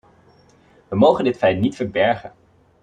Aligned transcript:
We 0.87 0.95
mogen 0.97 1.23
dit 1.23 1.37
feit 1.37 1.59
niet 1.59 1.75
verbergen. 1.75 2.33